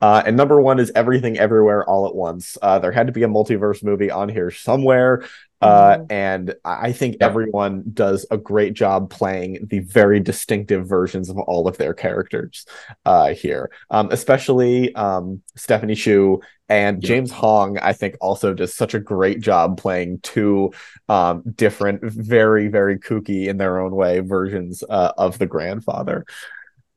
[0.00, 2.56] Uh, and number one is Everything Everywhere All at Once.
[2.62, 5.24] Uh, there had to be a multiverse movie on here somewhere.
[5.60, 6.06] Uh, Mhm.
[6.10, 7.28] and I I think Yep.
[7.30, 12.64] everyone does a great job playing the very distinctive versions of all of their characters
[13.04, 17.08] uh, here, um, especially um, Stephanie Hsu and Yep.
[17.08, 17.78] James Hong.
[17.78, 20.70] I think also does such a great job playing two
[21.08, 26.24] um, different, very very kooky in their own way versions uh, of the grandfather.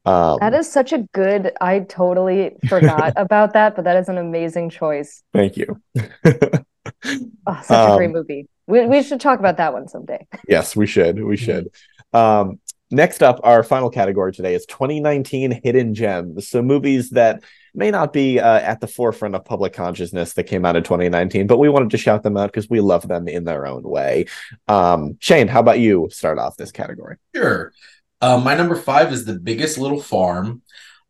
[0.05, 4.17] Um, That is such a good, I totally forgot about that, but that is an
[4.17, 5.23] amazing choice.
[5.33, 5.79] thank you.
[7.05, 8.47] Oh, such a great Um, movie.
[8.67, 10.27] We, we should talk about that one someday.
[10.47, 11.21] Yes, we should.
[11.23, 11.69] We should.
[12.13, 12.59] Um,
[12.89, 16.47] next up, our final category today is 2019 hidden gems.
[16.47, 20.65] So movies that may not be uh, at the forefront of public consciousness that came
[20.65, 23.45] out in 2019, but we wanted to shout them out because we love them in
[23.45, 24.25] their own way.
[24.67, 27.15] Um, Shane, how about you start off this category?
[27.33, 27.71] Sure.
[28.19, 30.61] Uh, my number five is the biggest little farm.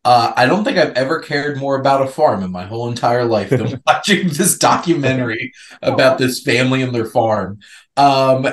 [0.03, 3.25] Uh, I don't think I've ever cared more about a farm in my whole entire
[3.25, 7.59] life than watching this documentary about this family and their farm.
[7.97, 8.47] Um,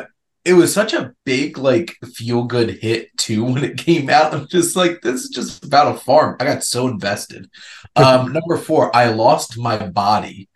[0.45, 4.35] it was such a big, like, feel good hit too when it came out.
[4.35, 6.37] I'm just like, this is just about a farm.
[6.39, 7.49] I got so invested.
[7.97, 10.49] Um, number four, I lost my body.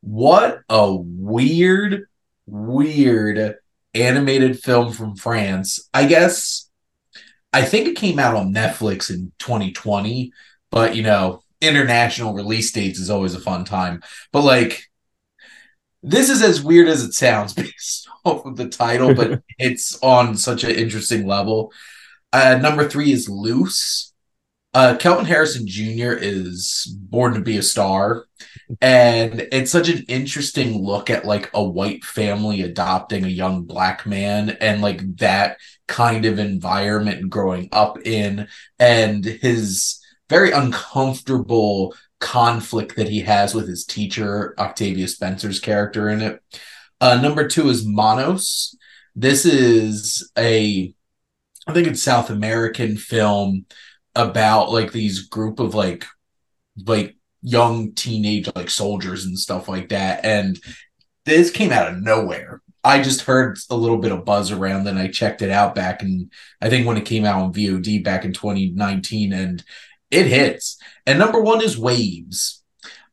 [0.00, 2.06] What a weird,
[2.46, 3.56] weird
[3.94, 5.88] animated film from France.
[5.92, 6.69] I guess
[7.52, 10.32] I think it came out on Netflix in 2020,
[10.70, 14.02] but you know, international release dates is always a fun time.
[14.32, 14.84] But like,
[16.02, 20.36] this is as weird as it sounds based off of the title, but it's on
[20.36, 21.72] such an interesting level.
[22.32, 24.12] Uh, number three is Luce.
[24.72, 26.12] Uh, Kelvin Harrison Jr.
[26.12, 28.26] is born to be a star,
[28.80, 34.06] and it's such an interesting look at like a white family adopting a young black
[34.06, 38.46] man and like that kind of environment growing up in
[38.78, 46.20] and his very uncomfortable conflict that he has with his teacher octavia spencer's character in
[46.20, 46.40] it.
[47.00, 48.76] Uh, number two is monos
[49.16, 50.94] this is a
[51.66, 53.64] i think it's south american film
[54.14, 56.06] about like these group of like
[56.86, 60.60] like young teenage like soldiers and stuff like that and
[61.24, 64.98] this came out of nowhere I just heard a little bit of buzz around and
[64.98, 68.24] I checked it out back in I think when it came out on VOD back
[68.24, 69.62] in 2019 and
[70.10, 70.78] it hits.
[71.06, 72.62] And number 1 is Waves.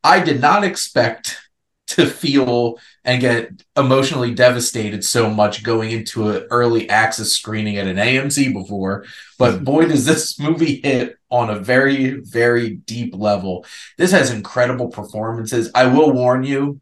[0.03, 1.39] I did not expect
[1.87, 7.87] to feel and get emotionally devastated so much going into an early access screening at
[7.87, 9.05] an AMC before,
[9.39, 13.65] but boy does this movie hit on a very very deep level.
[13.97, 15.69] This has incredible performances.
[15.75, 16.81] I will warn you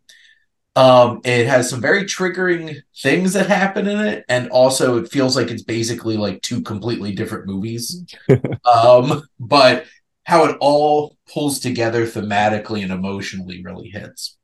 [0.76, 5.36] um, it has some very triggering things that happen in it, and also it feels
[5.36, 8.04] like it's basically like two completely different movies.
[8.76, 9.86] um, but
[10.26, 14.38] how it all pulls together thematically and emotionally really hits.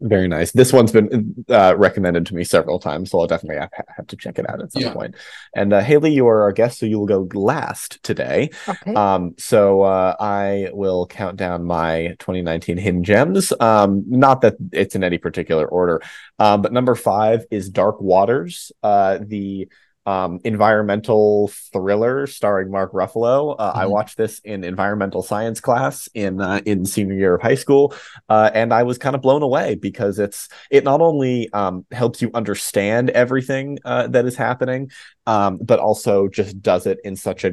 [0.00, 0.52] Very nice.
[0.52, 4.16] This one's been uh, recommended to me several times, so I'll definitely have, have to
[4.16, 4.92] check it out at some Yeah.
[4.92, 5.14] point.
[5.54, 8.50] And uh, Haley, you are our guest, so you will go last today.
[8.68, 8.92] Okay.
[8.92, 13.54] Um, so uh, I will count down my 2019 hidden gems.
[13.58, 16.02] Um, not that it's in any particular order,
[16.38, 19.66] um, but number five is Dark Waters, uh, the
[20.06, 23.56] um, environmental thriller starring Mark Ruffalo.
[23.58, 23.90] Uh, I Mhm.
[23.90, 27.94] watched this in environmental science class in uh, in senior year of high school,
[28.28, 32.22] uh, and I was kind of blown away because it's it not only um, helps
[32.22, 34.90] you understand everything uh, that is happening,
[35.26, 37.52] um, but also just does it in such a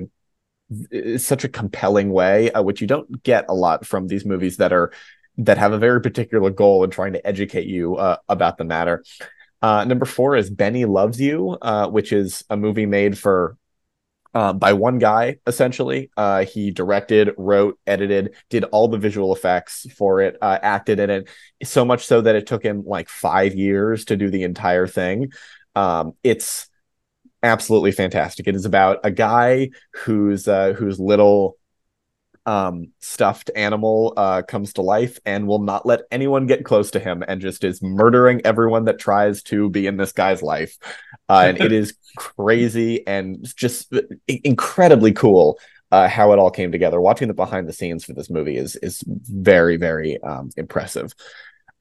[1.17, 4.73] such a compelling way, uh, which you don't get a lot from these movies that
[4.73, 4.91] are
[5.37, 9.03] that have a very particular goal in trying to educate you uh, about the matter.
[9.63, 13.57] Uh, number four is Benny Loves You, uh, which is a movie made for
[14.33, 16.11] uh, by one guy essentially.
[16.17, 21.09] Uh, he directed, wrote, edited, did all the visual effects for it, uh, acted in
[21.09, 21.29] it,
[21.63, 25.31] so much so that it took him like five years to do the entire thing.
[25.75, 26.67] Um, it's
[27.41, 28.47] absolutely fantastic.
[28.49, 31.57] It is about a guy who's uh, whose little
[32.45, 36.99] um stuffed animal uh comes to life and will not let anyone get close to
[36.99, 40.77] him and just is murdering everyone that tries to be in this guy's life.
[41.29, 43.93] Uh, and it is crazy and just
[44.27, 45.57] incredibly cool
[45.91, 46.99] uh, how it all came together.
[46.99, 51.13] Watching the behind the scenes for this movie is is very very um impressive.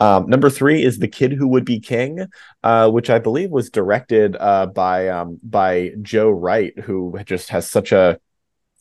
[0.01, 2.27] Um, number three is the kid who would be king,
[2.65, 7.71] uh, which I believe was directed uh, by um, by Joe Wright, who just has
[7.71, 8.19] such a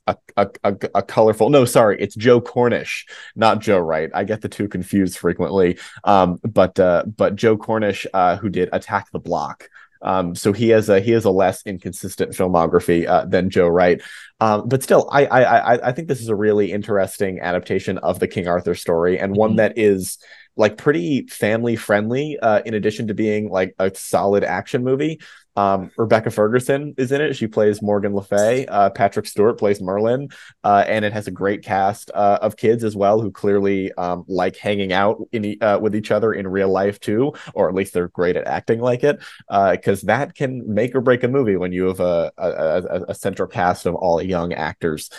[0.08, 4.10] a, a, a, a, colorful no sorry it's joe cornish not joe wright.
[4.14, 5.78] I get the two confused frequently.
[6.04, 9.70] Um, but uh, but joe cornish uh, who did attack the block.
[10.02, 14.02] Um, so he has a he has a less inconsistent filmography uh, than Joe Wright,
[14.40, 18.28] um, but still, I, I I think this is a really interesting adaptation of the
[18.28, 19.40] King Arthur story and mm-hmm.
[19.40, 20.18] one that is
[20.62, 22.38] like pretty family friendly.
[22.40, 25.20] Uh, in addition to being like a solid action movie,
[25.56, 27.34] um, Rebecca Ferguson is in it.
[27.34, 28.68] She plays Morgan Le Fay.
[28.68, 30.30] Uh, Patrick Stewart plays Merlin,
[30.64, 34.24] uh, and it has a great cast uh, of kids as well who clearly um,
[34.28, 37.94] like hanging out in uh, with each other in real life too, or at least
[37.94, 39.20] they're great at acting like it.
[39.50, 43.02] Because uh, that can make or break a movie when you have a, a, a,
[43.10, 45.10] a central cast of all young actors.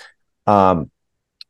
[0.46, 0.91] Um,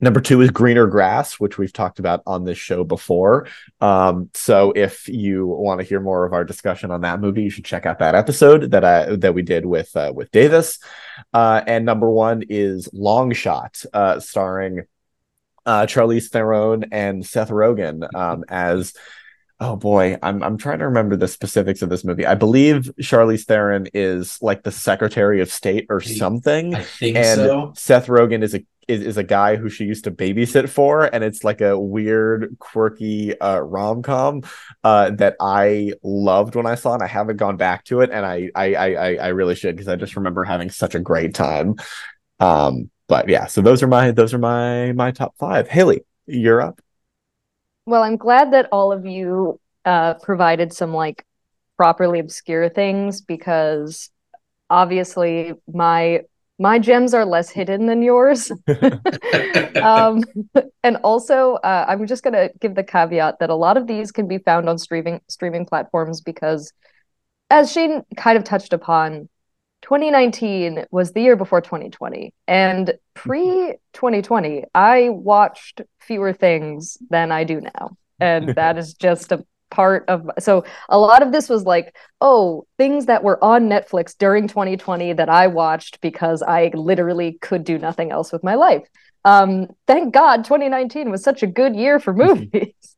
[0.03, 3.46] Number two is greener grass, which we've talked about on this show before.
[3.80, 7.50] Um, so if you want to hear more of our discussion on that movie, you
[7.50, 10.80] should check out that episode that I that we did with uh, with Davis.
[11.32, 14.82] Uh, and number one is Long Shot, uh, starring
[15.64, 18.94] uh, Charlize Theron and Seth Rogen um, as
[19.61, 22.26] oh boy, I'm I'm trying to remember the specifics of this movie.
[22.26, 26.74] I believe Charlize Theron is like the Secretary of State or something.
[26.74, 27.72] I think and so.
[27.76, 31.22] Seth Rogen is a is, is a guy who she used to babysit for, and
[31.22, 34.42] it's like a weird, quirky uh, rom com
[34.84, 38.26] uh, that I loved when I saw, and I haven't gone back to it, and
[38.26, 41.76] I I I, I really should because I just remember having such a great time.
[42.40, 45.68] Um, but yeah, so those are my those are my my top five.
[45.68, 46.80] Haley, you're up.
[47.86, 51.26] Well, I'm glad that all of you uh, provided some like
[51.76, 54.10] properly obscure things because
[54.70, 56.22] obviously my
[56.59, 58.50] my gems are less hidden than yours.
[59.82, 60.22] um,
[60.82, 64.12] and also, uh, I'm just going to give the caveat that a lot of these
[64.12, 66.72] can be found on streaming streaming platforms because,
[67.50, 69.28] as Shane kind of touched upon,
[69.82, 77.44] 2019 was the year before 2020, and pre 2020, I watched fewer things than I
[77.44, 81.64] do now, and that is just a part of so a lot of this was
[81.64, 87.38] like oh things that were on netflix during 2020 that i watched because i literally
[87.40, 88.86] could do nothing else with my life.
[89.24, 92.96] Um thank god 2019 was such a good year for movies.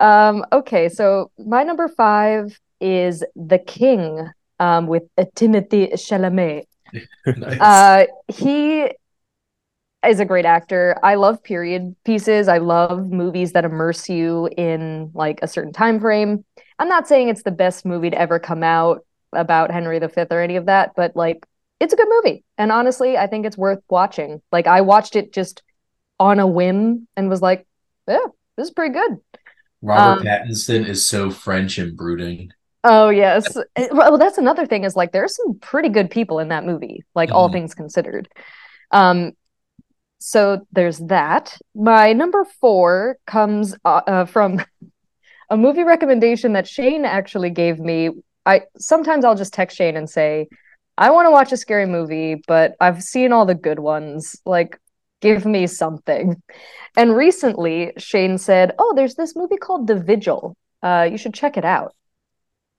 [0.00, 4.28] Um okay so my number five is the king
[4.58, 5.04] um with
[5.38, 6.64] Timothée Chalamet.
[7.26, 7.60] Nice.
[7.60, 8.88] uh he
[10.08, 10.98] is a great actor.
[11.02, 12.48] I love period pieces.
[12.48, 16.44] I love movies that immerse you in like a certain time frame.
[16.78, 20.40] I'm not saying it's the best movie to ever come out about Henry V or
[20.40, 21.46] any of that, but like
[21.80, 22.44] it's a good movie.
[22.58, 24.40] And honestly, I think it's worth watching.
[24.52, 25.62] Like I watched it just
[26.18, 27.66] on a whim and was like,
[28.08, 28.26] yeah,
[28.56, 29.18] this is pretty good.
[29.82, 32.52] Robert um, Pattinson is so French and brooding.
[32.82, 33.56] Oh yes.
[33.90, 37.28] Well, that's another thing is like there's some pretty good people in that movie, like
[37.28, 37.36] mm-hmm.
[37.36, 38.28] all things considered.
[38.90, 39.32] Um,
[40.18, 41.56] so there's that.
[41.74, 44.64] My number four comes uh, uh, from
[45.50, 48.10] a movie recommendation that Shane actually gave me.
[48.44, 50.48] I sometimes I'll just text Shane and say,
[50.98, 54.36] I want to watch a scary movie, but I've seen all the good ones.
[54.46, 54.80] Like,
[55.20, 56.42] give me something.
[56.98, 60.56] And recently, Shane said, Oh, there's this movie called The Vigil.
[60.82, 61.94] Uh, you should check it out.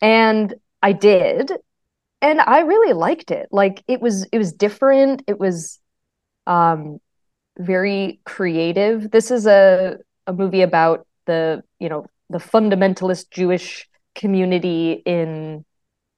[0.01, 1.51] And I did.
[2.19, 3.47] And I really liked it.
[3.51, 5.21] Like it was it was different.
[5.27, 5.79] It was
[6.47, 6.99] um
[7.57, 9.11] very creative.
[9.11, 15.65] This is a a movie about the you know the fundamentalist Jewish community in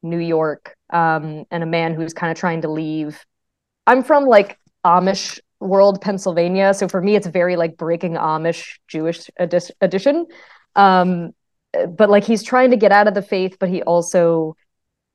[0.01, 3.23] New York, um, and a man who's kind of trying to leave.
[3.85, 9.29] I'm from like Amish world, Pennsylvania, so for me it's very like breaking Amish Jewish
[9.39, 10.27] edi- edition.
[10.75, 11.31] Um,
[11.71, 14.55] but like he's trying to get out of the faith, but he also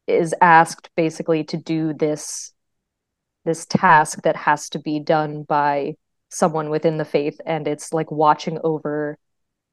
[0.06, 2.52] is asked basically to do this
[3.44, 5.94] this task that has to be done by
[6.34, 9.16] someone within the faith and it's like watching over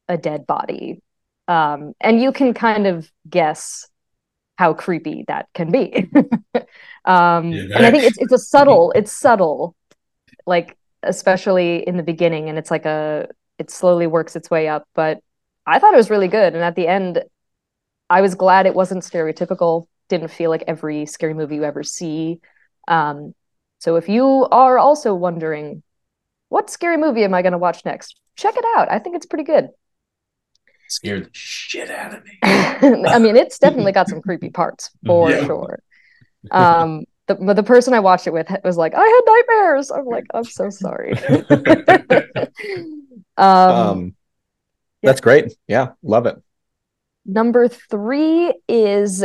[0.07, 1.01] a dead body.
[1.47, 3.88] Um, and you can kind of guess
[4.57, 6.09] how creepy that can be.
[7.03, 9.76] Um, yeah, and i think it's, it's a subtle it's subtle
[10.45, 14.88] like especially in the beginning and it's like a it slowly works its way up
[14.93, 15.20] but
[15.66, 16.53] i thought it was really good.
[16.53, 17.24] And at the end
[18.07, 19.88] i was glad it wasn't stereotypical.
[20.09, 22.39] Didn't feel like every scary movie you ever see.
[22.88, 23.34] Um,
[23.80, 25.82] so if you are also wondering
[26.52, 28.18] what scary movie am I going to watch next?
[28.36, 28.91] Check it out.
[28.91, 29.70] I think it's pretty good.
[30.89, 32.39] Scared the shit out of me.
[32.43, 35.45] I mean, it's definitely got some creepy parts for yeah.
[35.45, 35.82] sure.
[36.52, 39.91] Um, the the person I watched it with was like, I had nightmares.
[39.91, 41.14] I'm like, I'm so sorry.
[43.38, 44.16] um, um,
[45.02, 45.24] that's yeah.
[45.24, 45.54] great.
[45.70, 46.36] Yeah, love it.
[47.26, 49.24] Number three is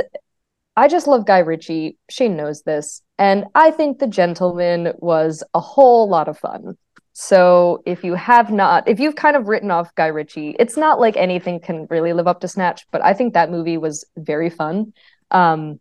[0.76, 1.98] I just love Guy Ritchie.
[2.08, 3.02] Shane knows this.
[3.18, 6.76] And I think The Gentlemen was a whole lot of fun.
[7.18, 11.00] So if you have not, if you've kind of written off Guy Ritchie, it's not
[11.00, 14.50] like anything can really live up to Snatch, but I think that movie was very
[14.50, 14.92] fun.
[15.30, 15.80] Um,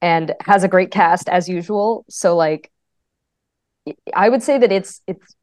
[0.00, 2.06] and has a great cast as usual.
[2.08, 2.72] So like
[4.14, 5.36] I would say that it's it's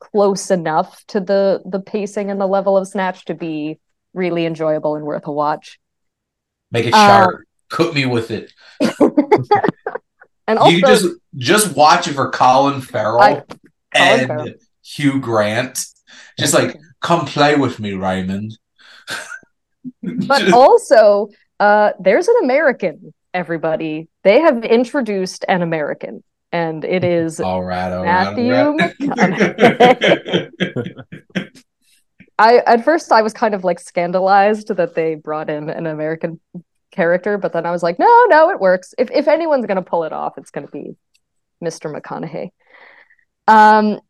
[0.00, 3.78] close enough to the the pacing and the level of Snatch to be
[4.14, 5.78] really enjoyable and worth a watch.
[6.72, 7.36] Make it sharp.
[7.36, 8.52] Um, Cook me with it.
[10.48, 11.06] and also, you just
[11.36, 13.44] just watch it for Colin Farrell I,
[13.96, 14.56] and.
[14.86, 15.84] Hugh Grant.
[16.38, 18.56] Just like come play with me, Raymond.
[20.02, 20.52] but just...
[20.52, 21.28] also,
[21.58, 23.12] uh, there's an American.
[23.34, 26.22] Everybody, they have introduced an American
[26.52, 28.94] and it is all right, all Matthew right,
[32.38, 36.38] I at first I was kind of like scandalized that they brought in an American
[36.92, 38.94] character, but then I was like, no, no, it works.
[38.98, 40.96] If if anyone's gonna pull it off, it's gonna be
[41.62, 41.94] Mr.
[41.94, 42.50] McConaughey.
[43.46, 44.00] Um,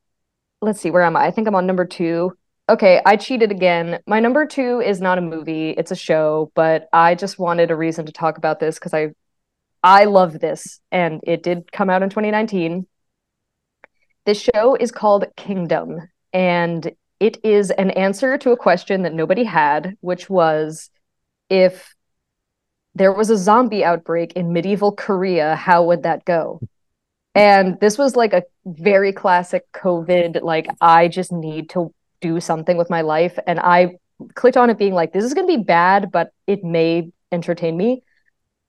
[0.61, 1.27] let's see, where am I?
[1.27, 2.37] I think I'm on number two.
[2.69, 4.01] Okay, I cheated again.
[4.07, 6.51] My number two is not a movie; it's a show.
[6.55, 9.11] But I just wanted a reason to talk about this because I
[9.83, 12.87] I love this, and it did come out in 2019.
[14.25, 16.01] This show is called Kingdom,
[16.33, 20.91] and it is an answer to a question that nobody had, which was
[21.49, 21.95] if
[22.95, 26.61] there was a zombie outbreak in medieval Korea, how would that go?
[27.37, 32.77] And this was like a very classic COVID, like, I just need to do something
[32.77, 33.39] with my life.
[33.47, 33.99] And I
[34.35, 37.77] clicked on it being like, this is going to be bad, but it may entertain
[37.77, 38.03] me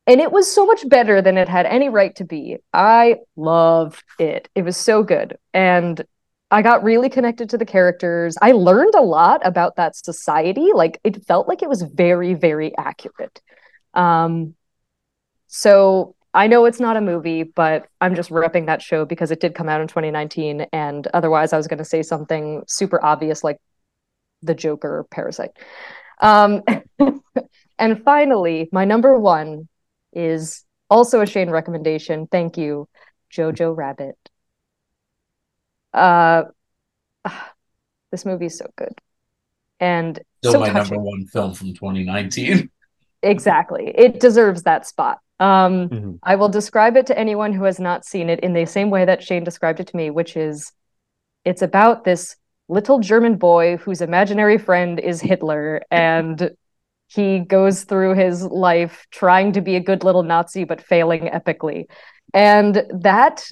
[0.08, 2.58] and it was so much better than it had any right to be.
[2.74, 4.50] I loved it.
[4.56, 5.38] It was so good.
[5.54, 6.02] And
[6.50, 8.38] I got really connected to the characters.
[8.42, 10.70] I learned a lot about that society.
[10.74, 13.42] Like it felt like it was very, very accurate.
[13.94, 14.56] Um,
[15.48, 19.40] so I know it's not a movie, but I'm just repping that show because it
[19.40, 20.68] did come out in 2019.
[20.74, 23.58] And otherwise, I was going to say something super obvious like
[24.42, 25.52] the Joker Parasite.
[26.22, 26.64] Um,
[27.80, 29.68] and finally, my number one
[30.14, 32.28] is also a Shane recommendation.
[32.28, 32.88] Thank you,
[33.32, 34.18] Jojo Rabbit.
[35.94, 36.44] Uh,
[38.12, 38.94] this movie is so good,
[39.80, 40.96] and still so my touching.
[40.96, 42.70] number one film from 2019.
[43.24, 45.20] Exactly, it deserves that spot.
[45.40, 46.12] Um, mm-hmm.
[46.24, 49.06] I will describe it to anyone who has not seen it in the same way
[49.06, 50.72] that Shane described it to me, which is
[51.46, 52.36] it's about this
[52.68, 56.52] little German boy whose imaginary friend is Hitler, and
[57.08, 61.86] he goes through his life trying to be a good little Nazi but failing epically.
[62.34, 63.50] And that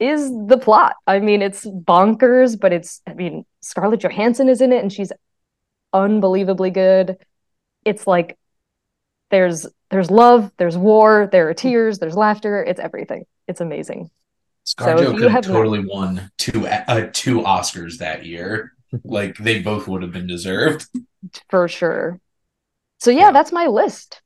[0.00, 0.96] is the plot.
[1.06, 5.12] I mean, it's bonkers, but it's I mean, Scarlett Johansson is in it and she's
[5.92, 7.18] unbelievably good.
[7.84, 8.38] It's like
[9.34, 13.24] there's there's love, there's war, there are tears, there's laughter, it's everything.
[13.48, 14.10] It's amazing.
[14.64, 15.94] ScarJo so could have totally not...
[15.94, 18.72] won two uh, two Oscars that year.
[19.04, 20.86] like they both would have been deserved.
[21.50, 22.20] For sure.
[23.00, 23.32] So yeah, yeah.
[23.32, 24.22] that's my list.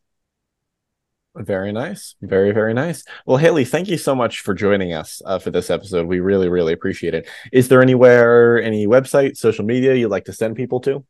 [1.35, 2.17] Very nice.
[2.21, 3.05] Very, very nice.
[3.25, 6.07] Well, Haley, thank you so much for joining us uh, for this episode.
[6.07, 7.29] We really, really appreciate it.
[7.53, 11.05] Is there anywhere, any website, social media you'd like to send people to?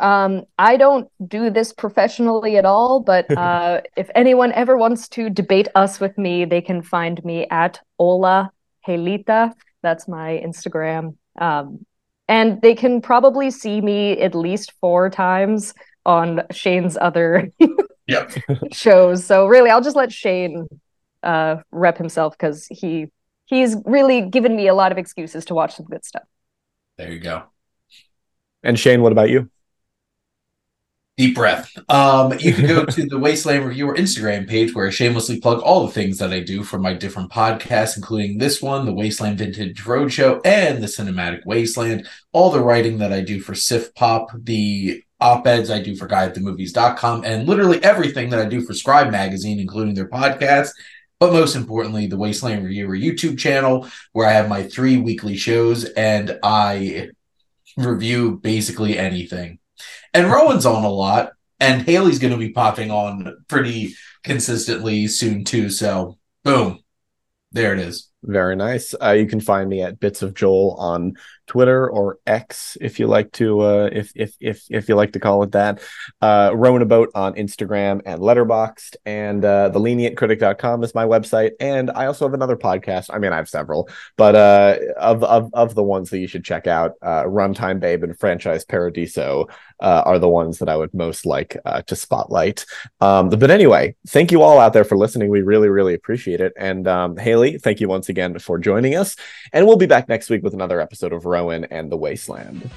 [0.00, 5.30] Um, I don't do this professionally at all, but uh, if anyone ever wants to
[5.30, 8.50] debate us with me, they can find me at Ola
[8.86, 9.52] Helita.
[9.82, 11.16] That's my Instagram.
[11.38, 11.86] Um,
[12.28, 15.74] and they can probably see me at least four times
[16.06, 17.50] on Shane's other
[18.06, 18.32] yep.
[18.72, 19.24] shows.
[19.24, 20.66] So really, I'll just let Shane
[21.22, 23.06] uh, rep himself because he
[23.46, 26.24] he's really given me a lot of excuses to watch some good stuff.
[26.96, 27.44] There you go.
[28.62, 29.50] And Shane, what about you?
[31.18, 31.70] Deep breath.
[31.90, 35.86] Um, you can go to the Wasteland Reviewer Instagram page where I shamelessly plug all
[35.86, 39.82] the things that I do for my different podcasts, including this one, the Wasteland Vintage
[39.84, 42.08] Roadshow, and the Cinematic Wasteland.
[42.32, 47.24] All the writing that I do for Sif Pop, the op-eds I do for guyatthemovies.com,
[47.24, 50.70] and literally everything that I do for Scribe Magazine, including their podcast.
[51.20, 55.84] But most importantly, the Wasteland Reviewer YouTube channel, where I have my three weekly shows
[55.84, 57.10] and I
[57.76, 59.60] review basically anything.
[60.14, 65.44] And Rowan's on a lot, and Haley's going to be popping on pretty consistently soon
[65.44, 65.70] too.
[65.70, 66.80] So, boom,
[67.52, 68.08] there it is.
[68.22, 68.94] Very nice.
[69.00, 71.14] Uh, you can find me at Bits of Joel on
[71.46, 75.20] Twitter or X if you like to uh, if if if if you like to
[75.20, 75.80] call it that.
[76.20, 81.52] Uh, Rowan A Boat on Instagram and Letterboxd, and uh, the lenientcritic.com is my website.
[81.60, 83.10] And I also have another podcast.
[83.12, 86.44] I mean, I have several, but uh, of of of the ones that you should
[86.44, 89.48] check out, uh, Runtime Babe and Franchise Paradiso
[89.80, 92.64] uh, are the ones that I would most like uh, to spotlight.
[93.00, 95.28] Um, but anyway, thank you all out there for listening.
[95.28, 96.52] We really really appreciate it.
[96.56, 99.16] And um, Haley, thank you once again for joining us.
[99.52, 102.70] And we'll be back next week with another episode of Rowan and the Wasteland.